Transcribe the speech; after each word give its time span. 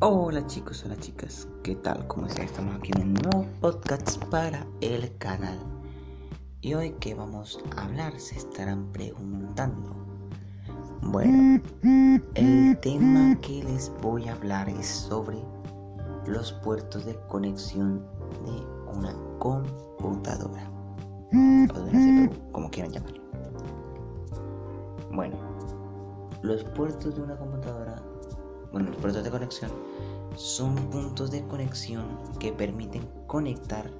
Hola 0.00 0.46
chicos, 0.46 0.84
hola 0.86 0.96
chicas, 0.96 1.48
¿qué 1.64 1.74
tal? 1.74 2.06
¿Cómo 2.06 2.28
están? 2.28 2.44
Estamos 2.44 2.76
aquí 2.76 2.92
en 2.94 3.02
un 3.02 3.14
nuevo 3.14 3.44
podcast 3.60 4.24
para 4.26 4.64
el 4.80 5.12
canal. 5.18 5.58
Y 6.60 6.74
hoy 6.74 6.94
qué 7.00 7.14
vamos 7.14 7.58
a 7.74 7.82
hablar, 7.82 8.12
se 8.20 8.36
estarán 8.36 8.92
preguntando. 8.92 9.96
Bueno, 11.02 11.60
el 12.36 12.78
tema 12.80 13.36
que 13.40 13.64
les 13.64 13.90
voy 14.00 14.28
a 14.28 14.34
hablar 14.34 14.68
es 14.68 14.86
sobre 14.86 15.38
los 16.28 16.52
puertos 16.52 17.04
de 17.04 17.16
conexión 17.26 18.06
de 18.46 18.96
una 18.96 19.12
computadora. 19.40 20.70
O 21.32 21.80
de 21.80 21.90
una 21.90 22.28
CPU, 22.30 22.52
como 22.52 22.70
quieran 22.70 22.92
llamarlo. 22.92 23.22
Bueno, 25.10 25.36
los 26.42 26.62
puertos 26.62 27.16
de 27.16 27.22
una 27.22 27.36
computadora 27.36 27.87
bueno, 28.78 28.92
los 28.92 29.00
puertos 29.00 29.24
de 29.24 29.30
conexión 29.30 29.72
son 30.36 30.76
puntos 30.90 31.32
de 31.32 31.42
conexión 31.48 32.04
que 32.38 32.52
permiten 32.52 33.08
conectar 33.26 33.90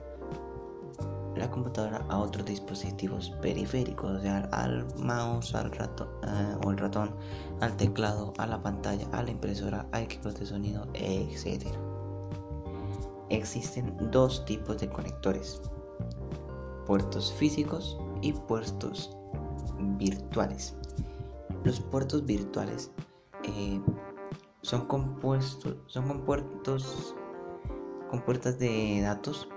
la 1.34 1.50
computadora 1.50 2.04
a 2.08 2.18
otros 2.18 2.46
dispositivos 2.46 3.30
periféricos, 3.42 4.10
o 4.18 4.20
sea, 4.20 4.48
al 4.52 4.86
mouse, 4.98 5.54
al 5.56 5.72
ratón, 5.72 6.08
eh, 6.22 6.56
o 6.64 6.70
el 6.70 6.78
ratón, 6.78 7.10
al 7.60 7.76
teclado, 7.76 8.32
a 8.38 8.46
la 8.46 8.62
pantalla, 8.62 9.04
a 9.10 9.22
la 9.24 9.32
impresora, 9.32 9.86
a 9.90 10.00
equipos 10.00 10.38
de 10.38 10.46
sonido, 10.46 10.86
etc. 10.94 11.66
Existen 13.30 13.96
dos 14.12 14.44
tipos 14.44 14.78
de 14.78 14.88
conectores, 14.88 15.60
puertos 16.86 17.32
físicos 17.32 17.98
y 18.22 18.32
puertos 18.32 19.16
virtuales. 19.98 20.74
Los 21.64 21.80
puertos 21.80 22.24
virtuales 22.24 22.92
eh, 23.42 23.80
son 24.62 24.86
compuestos, 24.86 25.76
son 25.86 26.08
compuertos, 26.08 27.14
compuertas 28.10 28.58
de 28.58 29.00
datos 29.02 29.48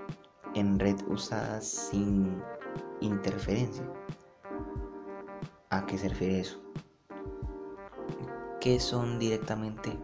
en 0.54 0.78
red 0.78 0.96
usadas 1.08 1.66
sin 1.90 2.42
interferencia. 3.00 3.84
¿A 5.70 5.86
qué 5.86 5.98
se 5.98 6.08
refiere 6.08 6.40
eso? 6.40 6.60
Que 8.60 8.78
son 8.78 9.18
directamente 9.18 9.98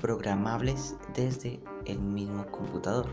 programables 0.00 0.96
desde 1.14 1.62
el 1.84 1.98
mismo 1.98 2.46
computador. 2.46 3.06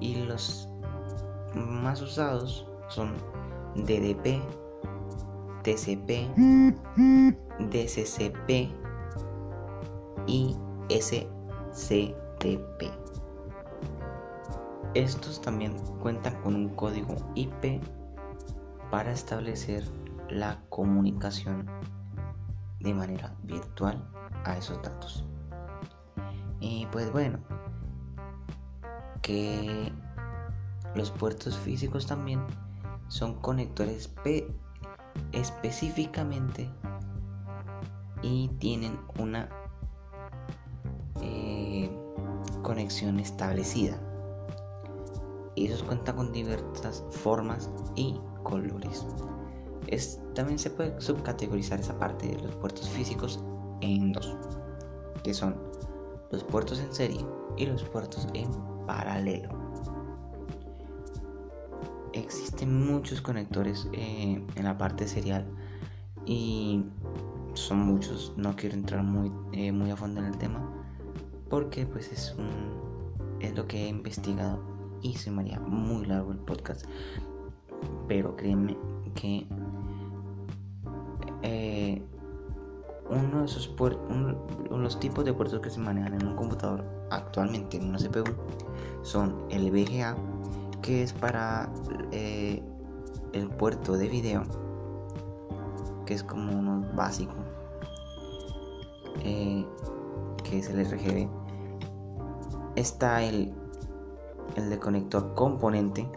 Y 0.00 0.16
los 0.24 0.68
más 1.54 2.00
usados 2.02 2.66
son 2.88 3.12
DDP, 3.74 4.42
TCP, 5.62 6.28
DCCP 7.58 8.81
y 10.26 10.56
SCTP. 10.90 12.12
Estos 14.94 15.40
también 15.40 15.74
cuentan 16.00 16.40
con 16.42 16.54
un 16.54 16.68
código 16.70 17.16
IP 17.34 17.80
para 18.90 19.12
establecer 19.12 19.84
la 20.28 20.60
comunicación 20.68 21.66
de 22.80 22.92
manera 22.92 23.34
virtual 23.44 24.06
a 24.44 24.56
esos 24.56 24.82
datos. 24.82 25.24
Y 26.60 26.86
pues 26.92 27.10
bueno, 27.10 27.38
que 29.22 29.92
los 30.94 31.10
puertos 31.10 31.56
físicos 31.58 32.06
también 32.06 32.40
son 33.08 33.34
conectores 33.40 34.10
específicamente 35.32 36.70
y 38.20 38.48
tienen 38.58 38.98
una 39.18 39.48
conexión 42.62 43.20
establecida. 43.20 43.98
Esos 45.56 45.82
cuentan 45.82 46.16
con 46.16 46.32
diversas 46.32 47.04
formas 47.10 47.70
y 47.94 48.18
colores. 48.42 49.06
Es, 49.88 50.20
también 50.34 50.58
se 50.58 50.70
puede 50.70 50.98
subcategorizar 51.00 51.80
esa 51.80 51.98
parte 51.98 52.28
de 52.28 52.40
los 52.40 52.54
puertos 52.56 52.88
físicos 52.88 53.44
en 53.80 54.12
dos, 54.12 54.36
que 55.22 55.34
son 55.34 55.56
los 56.30 56.42
puertos 56.44 56.80
en 56.80 56.92
serie 56.94 57.24
y 57.56 57.66
los 57.66 57.82
puertos 57.84 58.26
en 58.32 58.50
paralelo. 58.86 59.50
Existen 62.14 62.86
muchos 62.86 63.20
conectores 63.20 63.88
eh, 63.92 64.44
en 64.54 64.64
la 64.64 64.78
parte 64.78 65.06
serial 65.08 65.46
y 66.24 66.84
son 67.54 67.80
muchos, 67.80 68.32
no 68.36 68.54
quiero 68.54 68.76
entrar 68.76 69.02
muy, 69.02 69.32
eh, 69.52 69.72
muy 69.72 69.90
a 69.90 69.96
fondo 69.96 70.20
en 70.20 70.26
el 70.26 70.38
tema, 70.38 70.81
porque 71.52 71.84
pues 71.84 72.10
es 72.10 72.34
un 72.38 73.38
es 73.38 73.54
lo 73.54 73.68
que 73.68 73.84
he 73.84 73.88
investigado 73.88 74.58
y 75.02 75.16
se 75.16 75.30
me 75.30 75.42
haría 75.42 75.60
muy 75.60 76.06
largo 76.06 76.32
el 76.32 76.38
podcast. 76.38 76.86
Pero 78.08 78.34
créeme 78.36 78.74
que 79.14 79.46
eh, 81.42 82.02
uno 83.10 83.40
de 83.40 83.44
esos 83.44 83.68
puertos 83.68 84.00
los 84.70 84.98
tipos 84.98 85.26
de 85.26 85.34
puertos 85.34 85.60
que 85.60 85.68
se 85.68 85.78
manejan 85.78 86.14
en 86.14 86.26
un 86.26 86.36
computador 86.36 86.86
actualmente 87.10 87.76
en 87.76 87.90
una 87.90 87.98
CPU 87.98 88.32
son 89.02 89.44
el 89.50 89.70
VGA 89.70 90.16
que 90.80 91.02
es 91.02 91.12
para 91.12 91.70
eh, 92.12 92.62
el 93.34 93.50
puerto 93.50 93.98
de 93.98 94.08
video 94.08 94.44
que 96.06 96.14
es 96.14 96.24
como 96.24 96.58
uno 96.58 96.82
básico 96.94 97.34
eh, 99.22 99.66
que 100.44 100.58
es 100.58 100.70
el 100.70 100.82
RGB 100.86 101.41
está 102.76 103.22
el, 103.22 103.52
el 104.56 104.70
de 104.70 104.78
conector 104.78 105.34
componente, 105.34 106.08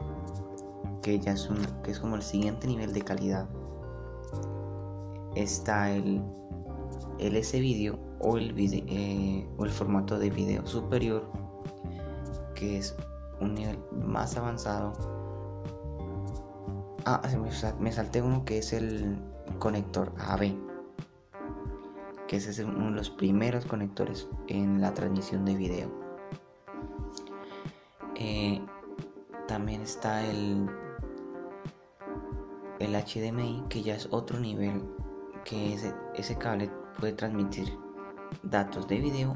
que 1.01 1.19
ya 1.19 1.33
es, 1.33 1.49
un, 1.49 1.57
que 1.83 1.91
es 1.91 1.99
como 1.99 2.16
el 2.16 2.21
siguiente 2.21 2.67
nivel 2.67 2.93
de 2.93 3.01
calidad. 3.01 3.47
Está 5.35 5.91
el 5.91 6.21
LS 7.19 7.53
video 7.53 7.99
o 8.19 8.38
el, 8.38 8.53
eh, 8.57 9.47
o 9.57 9.65
el 9.65 9.71
formato 9.71 10.17
de 10.17 10.29
video 10.29 10.65
superior, 10.65 11.29
que 12.55 12.77
es 12.77 12.95
un 13.39 13.55
nivel 13.55 13.77
más 13.91 14.38
avanzado. 14.38 14.94
Ah, 17.05 17.21
me 17.79 17.91
salté 17.91 18.21
uno 18.21 18.45
que 18.45 18.57
es 18.57 18.73
el 18.73 19.17
conector 19.59 20.11
AB, 20.17 20.55
que 22.27 22.38
es 22.38 22.59
uno 22.59 22.85
de 22.85 22.91
los 22.91 23.11
primeros 23.11 23.65
conectores 23.65 24.27
en 24.47 24.81
la 24.81 24.94
transmisión 24.94 25.45
de 25.45 25.55
video. 25.55 26.04
Eh, 28.17 28.61
también 29.47 29.81
está 29.81 30.25
el, 30.25 30.69
el 32.79 32.95
HDMI, 32.95 33.65
que 33.69 33.83
ya 33.83 33.95
es 33.95 34.07
otro 34.11 34.39
nivel, 34.39 34.81
que 35.43 35.73
ese, 36.15 36.37
cable 36.37 36.71
puede 36.99 37.13
transmitir 37.13 37.77
datos 38.43 38.87
de 38.87 38.99
video 38.99 39.35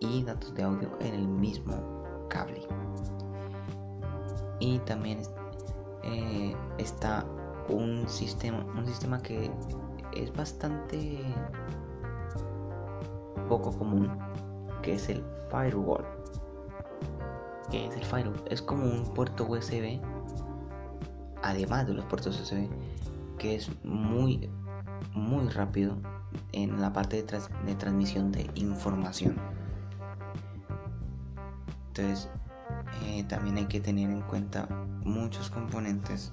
y 0.00 0.24
datos 0.24 0.54
de 0.54 0.64
audio 0.64 0.90
en 1.00 1.14
el 1.14 1.28
mismo 1.28 2.04
cable. 2.28 2.66
Y 4.60 4.80
también 4.80 5.22
eh, 6.02 6.56
está 6.78 7.24
un 7.68 8.08
sistema, 8.08 8.64
un 8.76 8.84
sistema 8.86 9.22
que 9.22 9.50
es 10.12 10.32
bastante 10.34 11.20
poco 13.48 13.70
común, 13.78 14.10
que 14.82 14.94
es 14.94 15.08
el 15.08 15.24
firewall 15.50 16.17
que 17.70 17.86
es 17.86 17.96
el 17.96 18.04
Firewall. 18.04 18.42
Es 18.50 18.62
como 18.62 18.84
un 18.84 19.04
puerto 19.14 19.46
USB, 19.46 20.00
además 21.42 21.86
de 21.86 21.94
los 21.94 22.04
puertos 22.06 22.40
USB, 22.40 22.68
que 23.38 23.54
es 23.54 23.70
muy, 23.84 24.50
muy 25.14 25.48
rápido 25.48 25.96
en 26.52 26.80
la 26.80 26.92
parte 26.92 27.22
de, 27.22 27.74
transmisión 27.74 28.32
de 28.32 28.50
información. 28.54 29.36
Entonces, 31.88 32.28
eh, 33.04 33.24
también 33.24 33.56
hay 33.56 33.66
que 33.66 33.80
tener 33.80 34.10
en 34.10 34.22
cuenta 34.22 34.68
muchos 35.04 35.50
componentes 35.50 36.32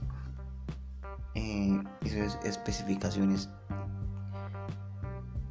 eh, 1.33 1.81
y 2.01 2.09
sus 2.09 2.35
especificaciones. 2.43 3.49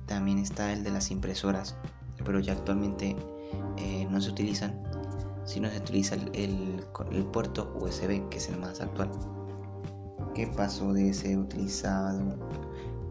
También 0.06 0.38
está 0.38 0.72
el 0.72 0.84
de 0.84 0.90
las 0.90 1.10
impresoras, 1.10 1.76
pero 2.24 2.38
ya 2.38 2.52
actualmente 2.52 3.16
eh, 3.76 4.06
no 4.10 4.20
se 4.20 4.30
utilizan 4.30 4.93
si 5.44 5.60
no 5.60 5.70
se 5.70 5.78
utiliza 5.78 6.16
el, 6.32 6.84
puerto 7.32 7.72
USB, 7.80 8.28
que 8.28 8.38
es 8.38 8.48
el 8.48 8.58
más 8.58 8.80
actual. 8.80 9.10
¿Qué 10.34 10.46
pasó 10.46 10.92
de 10.92 11.12
ser 11.14 11.38
utilizado 11.38 12.36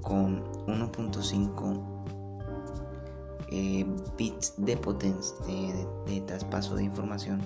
con 0.02 0.44
1.5 0.68 1.94
eh, 3.50 3.86
bits 4.18 4.56
de 4.58 4.76
potencia 4.78 5.36
de, 6.06 6.22
traspaso 6.22 6.76
de 6.76 6.84
información 6.84 7.42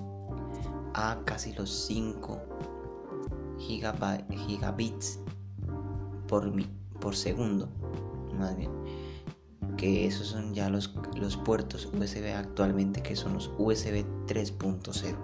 a 0.94 1.20
casi 1.26 1.54
los 1.54 1.70
5 1.70 2.40
gigabits 3.60 5.20
por, 6.28 6.52
por 7.00 7.16
segundo? 7.16 7.70
Más 8.38 8.56
bien. 8.56 8.72
Que 9.78 10.08
esos 10.08 10.28
son 10.28 10.54
ya 10.54 10.70
los, 10.70 10.94
los 11.16 11.38
puertos 11.38 11.86
USB 11.86 12.36
actualmente 12.36 13.02
que 13.02 13.16
son 13.16 13.36
los 13.36 13.52
USB 13.58 14.06
3.0 14.28 15.16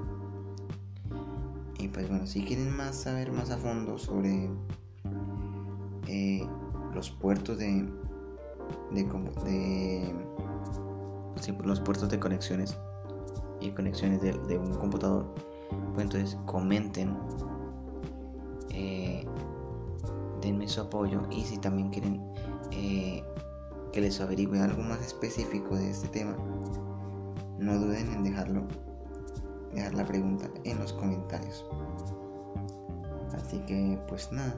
y 1.79 1.87
pues 1.87 2.07
bueno 2.07 2.25
si 2.27 2.43
quieren 2.43 2.75
más 2.75 2.95
saber 2.95 3.31
más 3.31 3.49
a 3.49 3.57
fondo 3.57 3.97
sobre 3.97 4.49
eh, 6.07 6.47
los 6.93 7.09
puertos 7.11 7.57
de 7.57 7.85
de, 8.91 9.03
de 9.43 10.13
los 11.63 11.79
puertos 11.81 12.09
de 12.09 12.19
conexiones 12.19 12.77
y 13.59 13.71
conexiones 13.71 14.21
de, 14.21 14.57
un 14.57 14.73
computador 14.75 15.33
pues 15.93 16.05
entonces 16.05 16.37
comenten 16.45 17.17
eh, 18.69 19.25
denme 20.41 20.67
su 20.67 20.81
apoyo 20.81 21.21
y 21.31 21.41
si 21.43 21.57
también 21.57 21.89
quieren 21.89 22.21
eh, 22.71 23.23
que 23.93 24.01
les 24.01 24.19
averigüe 24.19 24.59
algo 24.59 24.81
más 24.81 24.99
específico 24.99 25.75
de 25.75 25.91
este 25.91 26.07
tema, 26.09 26.35
no 27.59 27.77
duden 27.77 28.11
en 28.11 28.23
dejarlo, 28.23 28.63
dejar 29.73 29.93
la 29.93 30.05
pregunta 30.05 30.49
en 30.63 30.79
los 30.79 30.91
comentarios. 30.93 31.65
Así 33.33 33.59
que 33.59 33.99
pues 34.07 34.31
nada, 34.31 34.55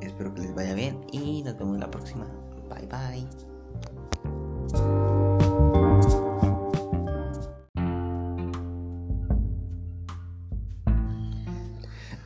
espero 0.00 0.34
que 0.34 0.42
les 0.42 0.54
vaya 0.54 0.74
bien 0.74 1.00
y 1.12 1.42
nos 1.42 1.56
vemos 1.56 1.78
la 1.78 1.90
próxima. 1.90 2.26
Bye 2.68 2.86
bye. 2.86 4.39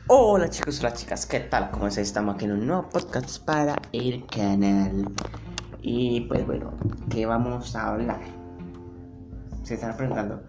Hola 0.07 0.51
chicos, 0.51 0.81
hola 0.81 0.93
chicas, 0.93 1.25
¿qué 1.25 1.39
tal? 1.39 1.71
¿Cómo 1.71 1.87
están? 1.87 2.03
Estamos 2.03 2.35
aquí 2.35 2.45
en 2.45 2.51
un 2.51 2.67
nuevo 2.67 2.87
podcast 2.89 3.43
para 3.43 3.75
el 3.91 4.23
canal. 4.27 5.11
Y 5.81 6.21
pues 6.27 6.45
bueno, 6.45 6.73
¿qué 7.09 7.25
vamos 7.25 7.75
a 7.75 7.89
hablar? 7.89 8.19
Se 9.63 9.73
están 9.73 9.97
preguntando. 9.97 10.43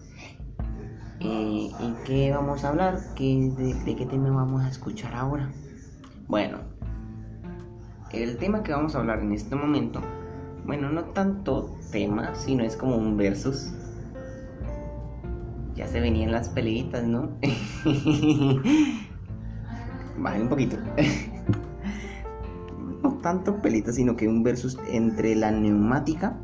¿Y, 1.20 1.26
eh, 1.26 1.76
¿y 1.80 1.94
qué 2.04 2.32
vamos 2.32 2.64
a 2.64 2.68
hablar? 2.68 3.00
¿Qué, 3.14 3.50
de, 3.86 3.96
qué 3.96 4.04
tema 4.04 4.28
vamos 4.28 4.62
a 4.62 4.68
escuchar 4.68 5.14
ahora? 5.14 5.50
Bueno, 6.28 6.58
el 8.12 8.36
tema 8.36 8.62
que 8.62 8.72
vamos 8.72 8.94
a 8.94 8.98
hablar 8.98 9.20
en 9.20 9.32
este 9.32 9.56
momento, 9.56 10.02
bueno, 10.66 10.90
no 10.90 11.02
tanto 11.14 11.74
tema, 11.90 12.34
sino 12.34 12.62
es 12.62 12.76
como 12.76 12.96
un 12.96 13.16
versus. 13.16 13.72
Ya 15.74 15.86
se 15.86 15.98
venían 15.98 16.30
las 16.30 16.50
peleitas, 16.50 17.04
¿no? 17.04 17.30
bajen 20.18 20.42
un 20.42 20.48
poquito. 20.48 20.76
no 23.02 23.18
tanto 23.22 23.60
pelita, 23.60 23.92
sino 23.92 24.16
que 24.16 24.28
un 24.28 24.42
versus 24.42 24.78
entre 24.90 25.34
la 25.34 25.50
neumática 25.50 26.36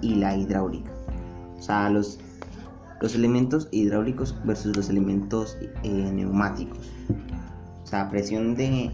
y 0.00 0.16
la 0.16 0.36
hidráulica. 0.36 0.90
O 1.58 1.62
sea, 1.62 1.90
los, 1.90 2.18
los 3.00 3.14
elementos 3.14 3.68
hidráulicos 3.70 4.36
versus 4.44 4.76
los 4.76 4.88
elementos 4.88 5.58
eh, 5.82 6.10
neumáticos. 6.12 6.90
O 7.82 7.86
sea, 7.86 8.08
presión 8.08 8.54
de, 8.54 8.90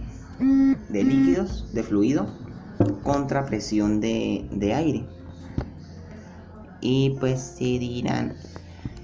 de 0.88 1.04
líquidos, 1.04 1.72
de 1.74 1.82
fluido, 1.82 2.26
contra 3.02 3.46
presión 3.46 4.00
de, 4.00 4.48
de 4.52 4.74
aire. 4.74 5.06
Y 6.80 7.16
pues 7.19 7.40
se 7.40 7.64
dirán, 7.64 8.34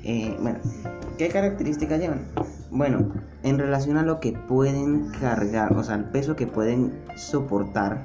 eh, 0.04 0.36
bueno, 0.40 0.58
¿qué 1.18 1.28
características 1.28 2.00
llevan? 2.00 2.26
Bueno, 2.74 3.12
en 3.42 3.58
relación 3.58 3.98
a 3.98 4.02
lo 4.02 4.18
que 4.18 4.32
pueden 4.32 5.10
cargar, 5.20 5.76
o 5.76 5.84
sea, 5.84 5.94
el 5.96 6.04
peso 6.06 6.36
que 6.36 6.46
pueden 6.46 7.04
soportar, 7.16 8.02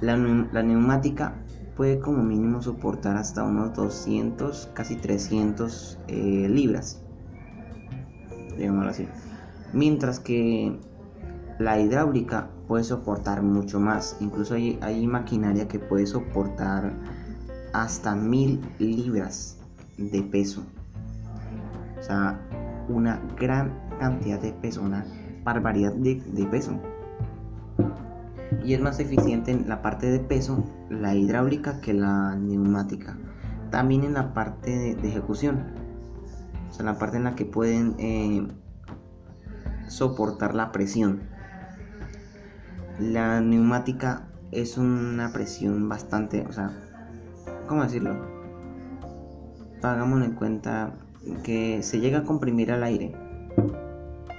la, 0.00 0.16
neumática 0.16 1.34
puede 1.76 1.98
como 1.98 2.22
mínimo 2.22 2.62
soportar 2.62 3.16
hasta 3.16 3.42
unos 3.42 3.74
200, 3.74 4.70
casi 4.72 4.94
300 4.94 5.98
eh, 6.06 6.46
libras, 6.48 7.02
digámoslo 8.56 8.90
así. 8.90 9.08
Mientras 9.72 10.20
que 10.20 10.78
la 11.58 11.80
hidráulica 11.80 12.50
puede 12.68 12.84
soportar 12.84 13.42
mucho 13.42 13.80
más, 13.80 14.16
incluso 14.20 14.54
hay, 14.54 14.78
hay 14.80 15.08
maquinaria 15.08 15.66
que 15.66 15.80
puede 15.80 16.06
soportar 16.06 16.92
hasta 17.72 18.14
1000 18.14 18.60
libras 18.78 19.58
de 19.98 20.22
peso. 20.22 20.62
O 21.98 22.02
sea, 22.04 22.38
una 22.88 23.20
gran 23.38 23.72
cantidad 23.98 24.40
de 24.40 24.52
peso, 24.52 24.82
una 24.82 25.04
barbaridad 25.44 25.92
de, 25.92 26.46
peso. 26.50 26.80
Y 28.64 28.74
es 28.74 28.80
más 28.80 29.00
eficiente 29.00 29.50
en 29.50 29.68
la 29.68 29.82
parte 29.82 30.10
de 30.10 30.18
peso, 30.20 30.64
la 30.88 31.14
hidráulica, 31.14 31.80
que 31.80 31.94
la 31.94 32.36
neumática. 32.36 33.16
También 33.70 34.04
en 34.04 34.14
la 34.14 34.34
parte 34.34 34.70
de, 34.94 35.08
ejecución. 35.08 35.64
O 36.70 36.72
sea, 36.72 36.84
la 36.84 36.98
parte 36.98 37.16
en 37.16 37.24
la 37.24 37.34
que 37.34 37.44
pueden 37.44 37.94
eh, 37.98 38.46
soportar 39.88 40.54
la 40.54 40.72
presión. 40.72 41.20
La 42.98 43.40
neumática 43.40 44.28
es 44.52 44.76
una 44.76 45.32
presión 45.32 45.88
bastante, 45.88 46.46
o 46.46 46.52
sea, 46.52 46.70
¿cómo 47.66 47.82
decirlo? 47.82 48.16
Hagámoslo 49.82 50.24
en 50.24 50.32
cuenta 50.32 50.94
que 51.42 51.82
se 51.82 52.00
llega 52.00 52.18
a 52.18 52.24
comprimir 52.24 52.72
al 52.72 52.82
aire. 52.82 53.14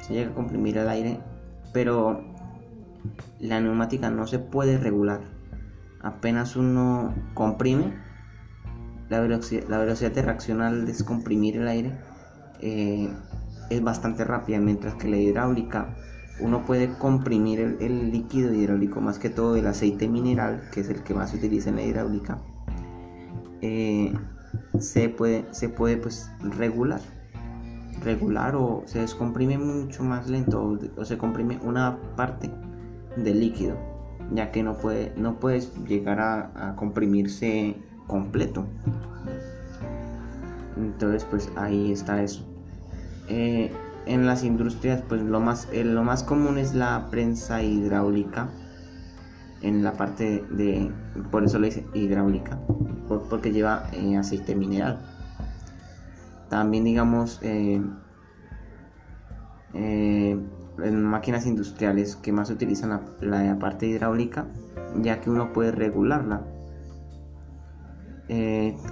Se 0.01 0.13
llega 0.13 0.31
a 0.31 0.33
comprimir 0.33 0.79
al 0.79 0.89
aire, 0.89 1.19
pero 1.73 2.23
la 3.39 3.59
neumática 3.59 4.09
no 4.09 4.27
se 4.27 4.39
puede 4.39 4.77
regular. 4.77 5.21
Apenas 6.01 6.55
uno 6.55 7.13
comprime, 7.33 7.93
la 9.09 9.19
velocidad, 9.19 9.63
la 9.69 9.77
velocidad 9.77 10.11
de 10.11 10.21
reacción 10.21 10.61
al 10.61 10.85
descomprimir 10.85 11.57
el 11.57 11.67
aire 11.67 11.97
eh, 12.59 13.09
es 13.69 13.83
bastante 13.83 14.23
rápida, 14.23 14.59
mientras 14.59 14.95
que 14.95 15.07
la 15.07 15.17
hidráulica 15.17 15.95
uno 16.39 16.65
puede 16.65 16.97
comprimir 16.97 17.59
el, 17.79 18.11
líquido 18.11 18.53
hidráulico, 18.53 19.01
más 19.01 19.19
que 19.19 19.29
todo 19.29 19.55
el 19.55 19.67
aceite 19.67 20.07
mineral, 20.07 20.69
que 20.73 20.81
es 20.81 20.89
el 20.89 21.03
que 21.03 21.13
más 21.13 21.29
se 21.29 21.37
utiliza 21.37 21.69
en 21.69 21.75
la 21.75 21.83
hidráulica. 21.83 22.39
Eh, 23.61 24.13
se 24.79 25.09
puede, 25.09 25.45
se 25.51 25.69
puede 25.69 25.97
pues 25.97 26.31
regular 26.57 27.01
regular 28.03 28.55
o 28.55 28.83
se 28.85 28.99
descomprime 28.99 29.57
mucho 29.57 30.03
más 30.03 30.29
lento 30.29 30.77
o, 30.97 31.05
se 31.05 31.17
comprime 31.17 31.59
una 31.63 31.97
parte 32.15 32.49
del 33.17 33.39
líquido 33.39 33.77
ya 34.31 34.51
que 34.51 34.63
no 34.63 34.77
puede 34.77 35.13
no 35.15 35.39
puedes 35.39 35.73
llegar 35.85 36.19
a, 36.19 36.75
comprimirse 36.75 37.75
completo. 38.07 38.65
Entonces 40.77 41.25
pues 41.29 41.51
ahí 41.55 41.91
está 41.91 42.23
eso. 42.23 42.45
Eh, 43.29 43.71
en 44.05 44.25
las 44.25 44.43
industrias 44.43 45.01
pues 45.07 45.21
lo 45.21 45.39
más 45.39 45.69
eh, 45.71 45.83
lo 45.83 46.03
más 46.03 46.23
común 46.23 46.57
es 46.57 46.73
la 46.73 47.07
prensa 47.09 47.61
hidráulica 47.63 48.49
en 49.63 49.83
la 49.83 49.93
parte 49.93 50.45
de 50.51 50.91
por 51.31 51.43
eso 51.43 51.57
le 51.57 51.67
dice 51.67 51.87
hidráulica 51.93 52.59
porque 53.29 53.51
lleva 53.51 53.89
eh, 53.93 54.17
aceite 54.17 54.55
mineral. 54.55 54.99
También 56.49 56.83
digamos 56.83 57.39
eh, 57.41 57.81
eh, 59.73 60.39
en 60.79 61.03
máquinas 61.03 61.45
industriales 61.45 62.15
que 62.15 62.31
más 62.31 62.49
utilizan 62.49 63.01
la, 63.21 63.59
parte 63.59 63.87
hidráulica 63.87 64.45
ya 65.01 65.21
que 65.21 65.29
uno 65.29 65.53
puede 65.53 65.71
regularla. 65.71 66.41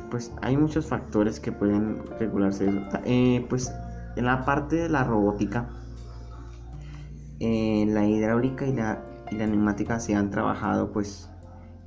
pues 0.09 0.31
hay 0.41 0.57
muchos 0.57 0.87
factores 0.87 1.39
que 1.39 1.51
pueden 1.51 2.03
regularse 2.19 2.69
pues 3.49 3.71
en 4.15 4.25
la 4.25 4.45
parte 4.45 4.75
de 4.75 4.89
la 4.89 5.03
robótica, 5.03 5.69
la 7.39 8.05
hidráulica 8.05 8.65
y 8.67 8.73
la, 8.73 9.10
y 9.31 9.35
la 9.35 9.47
neumática 9.47 9.99
se 9.99 10.15
han 10.15 10.29
trabajado 10.29 10.91
pues 10.91 11.29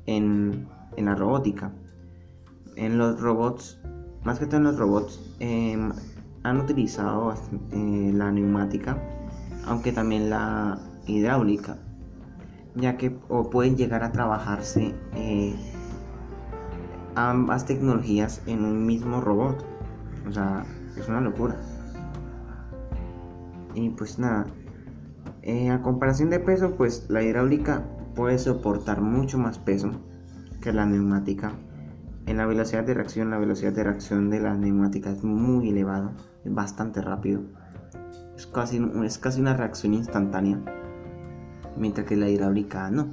en, 0.07 0.67
en 0.97 1.05
la 1.05 1.15
robótica 1.15 1.73
en 2.77 2.99
los 2.99 3.21
robots, 3.21 3.79
más 4.25 4.39
que 4.39 4.47
todo 4.47 4.59
en 4.59 4.65
los 4.65 4.79
robots, 4.79 5.21
em, 5.39 5.93
han 6.43 6.61
utilizado 6.61 7.35
eh, 7.73 8.11
la 8.15 8.31
neumática, 8.31 8.99
aunque 9.67 9.93
también 9.93 10.31
la 10.31 10.79
hidráulica, 11.07 11.79
ya 12.75 12.97
que 12.97 13.11
pueden 13.11 13.77
llegar 13.77 14.03
a 14.03 14.13
trabajarse 14.13 14.95
eh, 15.15 15.55
ambas 17.15 17.65
tecnologías 17.67 18.43
en 18.47 18.65
un 18.65 18.85
mismo 18.85 19.21
robot. 19.21 19.65
O 20.29 20.33
sea, 20.33 20.65
es 20.97 21.09
una 21.09 21.21
locura. 21.21 21.57
Y 23.75 23.91
pues 23.91 24.19
nada, 24.19 24.47
eh, 25.47 25.71
a 25.71 25.83
comparación 25.83 26.31
de 26.31 26.41
peso, 26.41 26.75
pues 26.75 27.07
la 27.11 27.23
hidráulica 27.23 27.85
puede 28.15 28.39
soportar 28.39 29.03
mucho 29.03 29.37
más 29.37 29.59
peso 29.59 29.91
que 30.63 30.73
la 30.73 30.87
neumática 30.87 31.53
en 32.27 32.39
la 32.39 32.47
velocidad 32.47 32.85
de 32.85 32.95
reacción, 32.95 33.29
la 33.29 33.37
velocidad 33.37 33.73
de 33.73 33.85
reacción 33.85 34.31
de 34.31 34.41
la 34.41 34.55
neumática 34.55 35.11
es 35.11 35.23
muy 35.23 35.69
elevada, 35.69 36.13
es 36.45 36.55
bastante 36.55 37.03
rápido. 37.03 37.43
Es 38.35 38.47
casi, 38.47 38.83
es 39.05 39.19
casi 39.19 39.43
una 39.43 39.55
reacción 39.55 39.93
instantánea, 39.93 40.59
mientras 41.77 42.07
que 42.07 42.17
la 42.17 42.31
hidráulica 42.31 42.91
no. 42.91 43.09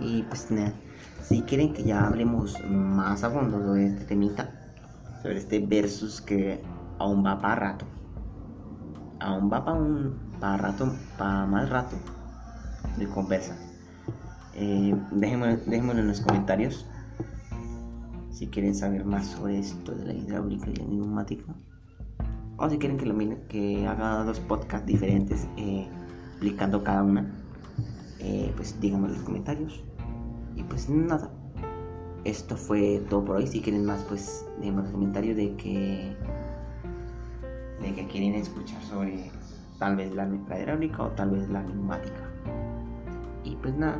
Y 0.00 0.24
pues 0.24 0.50
nada, 0.50 0.74
si 1.22 1.40
quieren 1.42 1.72
que 1.72 1.84
ya 1.84 2.06
hablemos 2.06 2.62
más 2.68 3.24
a 3.24 3.30
fondo 3.30 3.58
sobre 3.58 3.86
este 3.86 4.04
temita, 4.04 4.50
sobre 5.22 5.38
este 5.38 5.58
versus 5.60 6.20
que 6.20 6.60
aún 6.98 7.24
va 7.24 7.40
para 7.40 7.54
rato, 7.54 7.86
aún 9.18 9.50
va 9.50 9.64
para 9.64 9.78
un 9.78 10.27
para 10.40 10.56
rato, 10.56 10.92
para 11.16 11.46
más 11.46 11.68
rato 11.68 11.96
de 12.96 13.08
conversa. 13.08 13.56
Eh, 14.54 14.94
déjenmelo, 15.12 16.00
en 16.00 16.08
los 16.08 16.20
comentarios 16.20 16.86
si 18.30 18.46
quieren 18.48 18.74
saber 18.74 19.04
más 19.04 19.26
sobre 19.26 19.58
esto 19.58 19.92
de 19.92 20.04
la 20.04 20.12
hidráulica 20.12 20.70
y 20.70 20.80
el 20.80 20.96
neumático. 20.96 21.52
O 22.56 22.68
si 22.68 22.78
quieren 22.78 22.96
que, 22.96 23.06
lo, 23.06 23.16
que 23.48 23.86
haga 23.86 24.24
dos 24.24 24.40
podcasts 24.40 24.86
diferentes 24.86 25.48
eh, 25.56 25.88
explicando 26.30 26.82
cada 26.84 27.02
una, 27.02 27.32
eh, 28.20 28.52
pues 28.56 28.80
díganme 28.80 29.08
en 29.08 29.14
los 29.14 29.22
comentarios. 29.22 29.82
Y 30.54 30.62
pues 30.64 30.88
nada, 30.88 31.32
esto 32.24 32.56
fue 32.56 33.02
todo 33.08 33.24
por 33.24 33.36
hoy. 33.36 33.46
Si 33.46 33.60
quieren 33.60 33.84
más, 33.84 34.02
pues 34.04 34.46
déjenme 34.58 34.78
en 34.78 34.84
los 34.84 34.92
comentarios 34.92 35.36
de 35.36 35.56
que, 35.56 36.16
de 37.82 37.94
que 37.94 38.06
quieren 38.06 38.34
escuchar 38.34 38.80
sobre 38.82 39.30
tal 39.78 39.96
vez 39.96 40.14
la, 40.14 40.26
la 40.26 40.58
hidráulica 40.58 41.02
o 41.02 41.08
tal 41.10 41.30
vez 41.30 41.48
la 41.48 41.62
neumática. 41.62 42.22
Y 43.44 43.56
pues 43.56 43.74
nada, 43.76 43.98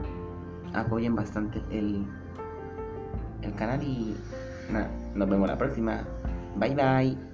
apoyen 0.74 1.14
bastante 1.14 1.60
el, 1.70 2.04
el 3.42 3.54
canal 3.54 3.82
y 3.82 4.16
nada, 4.70 4.90
nos 5.14 5.28
vemos 5.28 5.48
la 5.48 5.56
próxima. 5.56 6.02
Bye 6.56 6.74
bye. 6.74 7.27